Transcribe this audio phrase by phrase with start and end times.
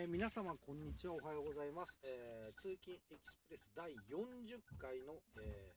[0.00, 5.12] えー皆様こんにちはおはようございます、えー通勤エキスプレス第40回の、
[5.44, 5.76] え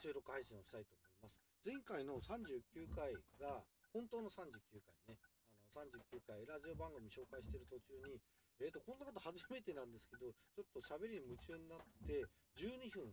[0.00, 1.36] 収録配信をしたいと思います。
[1.60, 3.60] 前回の39回が
[3.92, 5.20] 本当の39回ね。
[5.20, 8.16] あの39回ラジオ番組紹介してる途中に
[8.64, 12.24] えー、とこんなこと初めてなんですけどちょっと喋りに夢中になって
[12.56, 13.04] 12分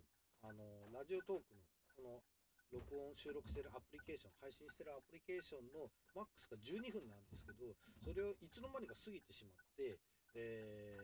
[0.48, 1.68] あのラジオトークの
[2.00, 2.23] この
[2.71, 9.99] 録音収録してるアプリケーション配信してるアプリケーションのマックスが12分なんですけどそれをいつの間にか過ぎてしまって、
[10.36, 10.98] え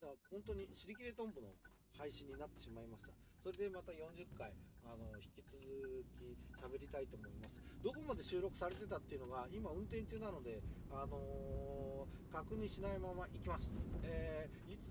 [0.00, 1.54] ー、だから本当に尻切れトンボの
[1.98, 3.12] 配信になってしまいました。
[3.42, 4.54] それでまた40回
[4.86, 5.60] あの引き続
[6.16, 7.54] き喋りたいと思います。
[7.82, 11.82] どこまで収録されてたっていうのが今運転中なのであのー
[12.32, 13.70] 確認しないまま行きます、
[14.02, 14.88] えーいつ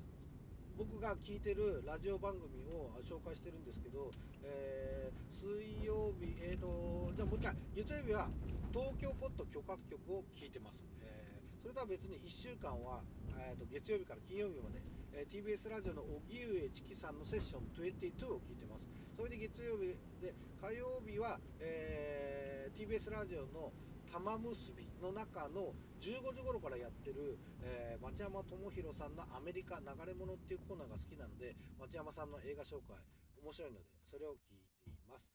[0.81, 4.09] 僕が聞いてるラジオ番組を紹介してるんですけど、
[4.41, 8.33] えー水曜日、えーと、じゃあもう一回、月曜日は
[8.73, 10.81] 東京ポッド許可局を聞いてます。
[11.05, 13.05] えーそれとは別に1週間は、
[13.37, 14.81] えーと月曜日から金曜日まで、
[15.13, 18.89] えー TBS ラジオの荻上チキさんのセッション22を聞いてます。
[19.13, 23.69] それで月曜日で、火曜日は、えー TBS ラジオの
[24.11, 25.71] 玉結びの中の
[26.03, 32.97] 15時頃からやってる、えー町山智博さんのアメリカ流れ物っていうコーナーが好きなので町山さんの映画紹介
[33.39, 35.29] 面白いのでそれを聞いています。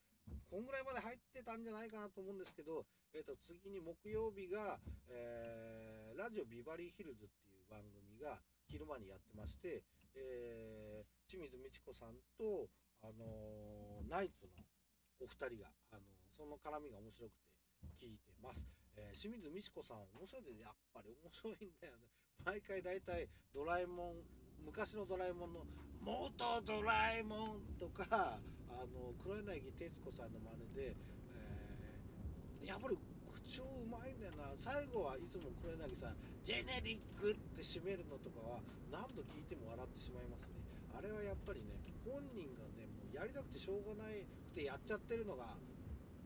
[0.51, 9.85] こんぐらいまで入ってたんじゃないかなと思うんですけど、えー、と次に木曜日が、えーラジオビバリーヒルズっていう番組が昼間にやってまして、
[10.17, 12.69] えー清水美智子さんと、
[13.03, 14.53] あのーナイツの
[15.21, 16.03] お二人が、あの
[16.37, 17.56] その絡みが面白くて
[18.01, 18.67] 聞いてます。
[18.97, 22.09] えー清水美智子さん面白いでやっぱり面白いんだよね。
[22.45, 24.23] 毎回大体ドラえもん
[24.65, 25.67] 昔のドラえもんの
[26.01, 30.97] 「元ドラえもん」とかあの黒柳徹子さんの真似で、
[31.29, 32.97] えーやっぱり
[33.33, 40.63] 口調うまいんだよな最後はいつも黒柳さん「ジェネリック」って締めるのとかは何度聞いても笑ってしまいますね
[40.95, 44.05] あれはやっぱりね本人がねもうやりたくてしょうがな
[44.45, 45.59] くてやっちゃってるのが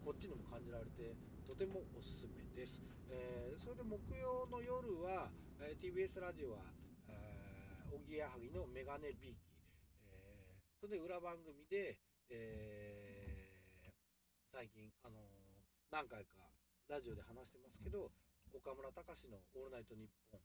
[0.00, 1.16] こっちにも感じられて
[1.50, 2.78] とてもおすすめです、
[3.10, 5.26] えーそれで木曜の夜は、
[5.58, 6.62] えー TBS ラジオは
[7.10, 9.50] えーおぎやはぎのメガネビーキ、
[10.06, 11.98] えーそれで裏番組で、
[12.30, 13.90] えー
[14.54, 15.18] 最近、あの
[15.90, 16.38] 何回か
[16.86, 18.12] ラジオで話してますけど
[18.54, 20.40] 岡村隆史の「オールナイトニッポン」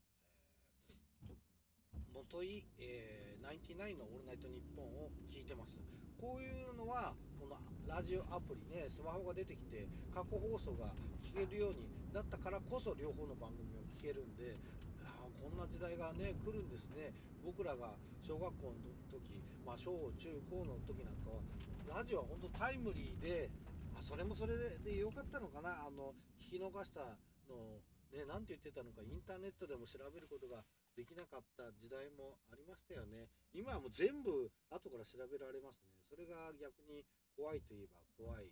[2.15, 5.81] ー元井、えー、ナインティナインの「オールナイトニッポン」を聞いてます。
[6.15, 14.55] こういうのはこのラジオアプリねスマホが出てきて過去放送が聞けるようになったからこそ両方の番組を聞けるんで
[15.03, 17.11] あこんな時代がね来るんですね。
[17.43, 18.73] 僕らが小学校の
[19.11, 23.51] 時、まあ、小中高の時なんかはラジオは本当タイムリーで
[23.93, 25.85] あそれもそれででよかったのかな。
[25.85, 27.01] あの聞き逃した
[27.49, 30.63] のをね何て言ってたのかインターネットでも調べることが
[30.95, 33.27] できなかった時代もありましたよね。
[33.51, 35.91] 今はもう全部後から調べられますね。
[36.07, 37.03] それが逆に
[37.35, 38.47] 怖いといえば怖い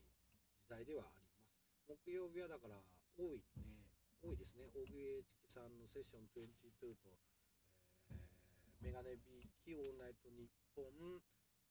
[0.60, 1.48] 時代ではあります。
[1.88, 2.76] 木曜日はだから
[3.16, 3.80] 多いね。
[4.20, 4.68] 多いですね。
[4.76, 7.16] 大上チキさんのセッション22と、
[8.12, 8.24] えー
[8.84, 11.24] メガネビーキオーナイトニッポン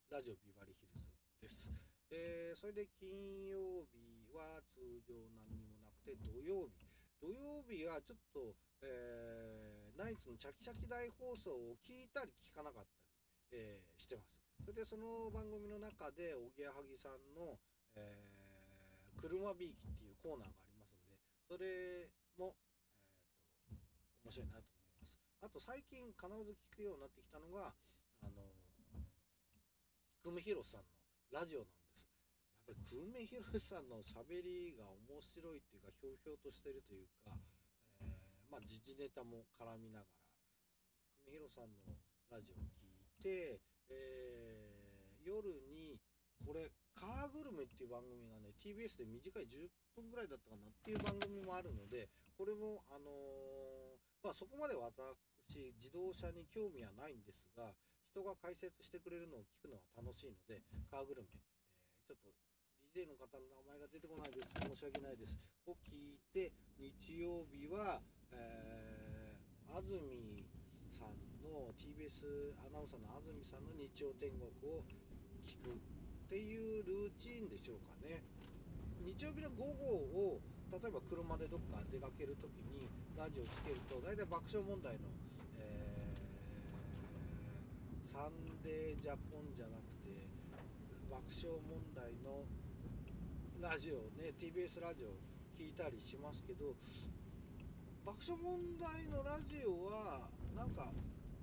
[0.09, 1.05] ラジオビバリヒルズ
[1.45, 1.69] です。
[2.09, 6.89] えーそれで金曜日は通常何にもなくて土曜日。
[7.21, 14.33] 土曜日はちょっと、えーナイツのチャキチャキ大放送を聞いたり聞かなかったり、えーしてます。
[14.65, 17.59] それでその番組の中でおぎやはぎさんの、
[17.97, 22.09] えー車ビーキっていうコーナーがありますのでそれ
[22.39, 22.57] も、
[23.71, 25.19] えーと面白いなと思います。
[25.43, 27.75] あと最近必ず聞くようになってきたのが
[28.23, 28.43] あの
[30.23, 30.87] 久米宏さんの
[31.39, 32.07] ラジオなんです。
[32.67, 37.35] やっぱり久米宏さんの喋りが面白いっていうかひょうひょうとしてるというか、
[38.53, 40.13] まあ時事ネタも絡みながら
[41.25, 41.97] 久米宏さんの
[42.29, 43.57] ラジオを聞いて、
[43.89, 44.93] えー
[45.25, 45.39] 夜
[45.71, 46.01] に
[46.45, 46.67] これ
[46.99, 57.73] 「カーグルメ」っていう番組がね TBS で短い10分ぐらいだったかなっていう番組もあるのでこれもあのーまあそこまで私自動車に興味はないんですが
[58.11, 60.61] 人が解説してくれるのを聞くのは楽しいので
[60.91, 61.41] カーグルメ、えー
[62.05, 62.35] ちょっと
[62.93, 64.49] DJ の方の名前が出てこないです。
[64.61, 65.39] 申し訳ないです。
[65.65, 68.03] を聞いて日曜日は、
[68.35, 70.45] えー安住
[70.93, 72.29] さんの TBS
[72.69, 74.85] アナウンサーの安住さんの日曜天国を
[75.41, 75.79] 聞くっ
[76.29, 78.21] ていうルーチンでしょうかね。
[79.01, 80.41] 日曜日の午後を
[80.73, 85.09] 例えば車でどっか出かけるときにラジオつけると大体爆笑問題の、
[85.59, 86.03] えー
[88.13, 90.13] サンデージャポンじゃなくて
[91.09, 92.45] 爆笑問題の
[93.61, 95.17] ラジオね TBS ラジオ
[95.57, 96.77] 聞いたりしますけど
[98.05, 100.27] 爆笑問題のラジオは
[100.57, 100.91] なんか、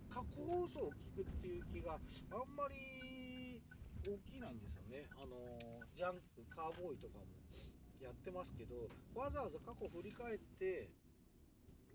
[0.10, 3.62] 過去放送を聞くっていう気があんまり
[4.04, 5.08] 起きいないんですよね。
[5.16, 5.38] あの
[5.96, 7.26] ジャンク、カーボーイとかも
[8.02, 8.76] やってますけど、
[9.16, 10.90] わざわざ過去振り返って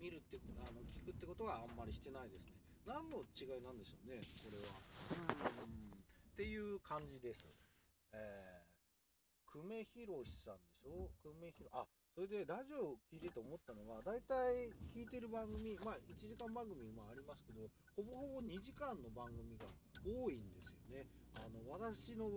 [0.01, 2.57] 見るってあの聞くってことはあんまりしてないですね。
[2.87, 5.65] 何の違いなんでしょうね、これは。
[5.69, 5.85] うん
[6.35, 7.47] っていう感じです。
[8.13, 8.64] えー、
[9.65, 11.09] 久米宏さんでしょ？
[11.25, 17.65] 久米宏、あ、それでラジオを聞いてて思ったのが、大体聞いてる番組、まあ1時間番組もありますけど、
[17.97, 19.65] ほぼほぼ2時間の番組が
[20.05, 21.09] 多いんですよね。
[21.41, 22.29] あの、私の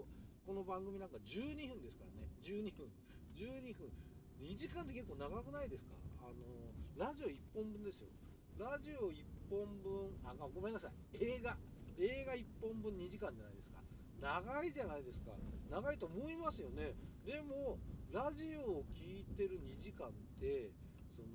[0.47, 2.31] この番組なんか12分ですからね。
[2.39, 2.87] 12分。
[3.35, 3.91] 12分。
[4.39, 5.99] 2時間って結構長くないですか？
[6.23, 8.07] あの、ラジオ1本分ですよ。
[8.55, 9.19] ラジオ1
[9.51, 11.19] 本分、あ、ごめんなさい。
[11.19, 11.57] 映画。
[11.99, 13.83] 映画1本分2時間じゃないですか。
[14.21, 15.31] 長いじゃないですか。
[15.69, 16.93] 長いと思いますよね。
[17.25, 17.77] でも、
[18.11, 20.71] ラジオを聴いてる2時間って、
[21.15, 21.27] その、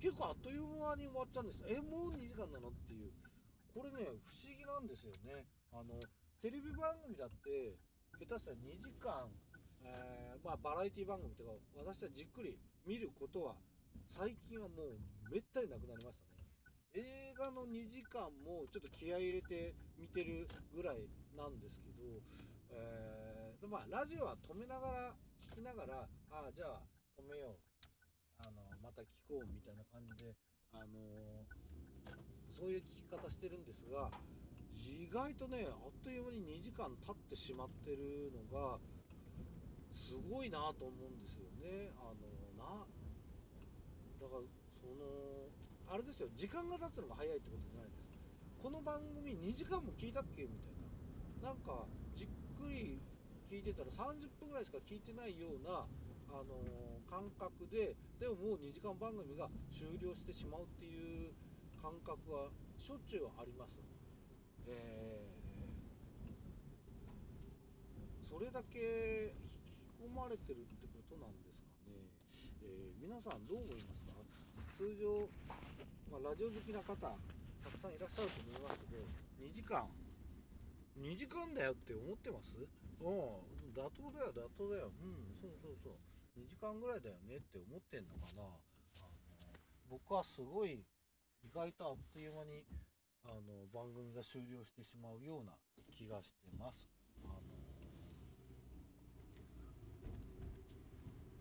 [0.00, 1.58] 結構あっという間に終わっちゃうんです。
[1.66, 2.68] え、もう2時間なの？
[2.68, 3.10] っていう。
[3.74, 5.46] これね、不思議なんですよね。
[5.72, 5.98] あの、
[6.42, 7.74] テレビ番組だって、
[8.20, 9.26] 下手したら2時間、
[9.82, 13.56] えー、まあ、バラエティ番組とか、私はじっくり見ることは、
[14.08, 16.34] 最近はもうめったになくなりましたね。
[16.94, 22.22] 映画の2時間もちょっと気合い入れて見てるぐらいなんですけど、
[22.70, 25.14] えーまあ、ラジオは止めながら、
[25.50, 26.82] 聞きながら、ああ、じゃあ
[27.18, 27.58] 止めよう。
[28.46, 30.34] あの、また聞こうみたいな感じで、
[30.72, 31.46] あの、
[32.50, 34.10] そういう聞き方してるんですが、
[34.74, 38.78] 意外とね、あっという間に2時間経ってしまってるのが、
[39.90, 41.90] すごいなと思うんですよね。
[41.98, 42.86] あのな、
[44.20, 44.42] だから、
[44.78, 45.50] その、
[45.90, 48.04] あれですよ、時間が経つのが早いってことじゃないです。
[48.62, 50.42] この番組2時間も聞いたっけ？
[50.46, 50.83] みたいな。
[51.44, 51.84] なんか、
[52.16, 52.96] じっくり
[53.52, 55.84] 聞いてたら30分ぐらいしか聞いてないような、
[56.32, 61.36] あのー、感覚ででももう2時間番組が終了してしまうっていう
[61.84, 62.48] 感覚は
[62.80, 63.76] しょっちゅうあります。
[64.66, 72.08] えー、それだけ引き込まれてるってことなんですかね。
[72.64, 74.16] えー、皆さんどう思いますか？
[74.72, 75.28] 通常、
[76.10, 77.12] まあ、ラジオ好きな方た
[77.68, 79.04] くさんいらっしゃると思いますけど
[79.44, 79.86] 2時間
[80.98, 82.56] 2時間だよって思ってます？
[82.56, 84.92] うん、妥当だよ、妥当だよ。
[85.02, 86.40] うん、そうそうそう。
[86.40, 88.42] 2時間ぐらいだよねって思ってんのかな。
[88.42, 88.60] あの
[89.90, 90.84] 僕はすごい、
[91.42, 92.64] 意外とあっという間に
[93.24, 95.52] あの番組が終了してしまうような
[95.92, 96.88] 気がしてます。
[97.24, 97.34] あの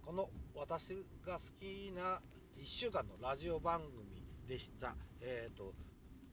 [0.06, 2.22] この私が好きな
[2.58, 4.96] 1週間のラジオ番組でした。
[5.22, 5.74] えっ、ー、と、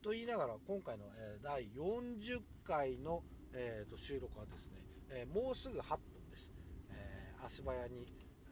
[0.03, 3.23] と言いながら今回の、え、第40回の、
[3.55, 4.77] えーと収録はですね、
[5.11, 6.51] え、もうすぐ8分です。
[6.91, 8.07] え、足早に、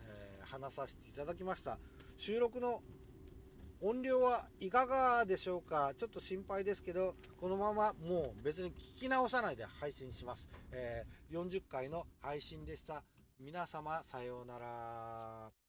[0.09, 1.79] え、話させていただきました。
[2.17, 2.83] 収録の
[3.81, 5.95] 音量はいかがでしょうか？
[5.97, 10.49] ちょっと心配ですけど、このままもう別に聞き直さないで配信します。
[10.73, 13.05] え40回の配信でした。
[13.39, 15.68] 皆様、さようなら。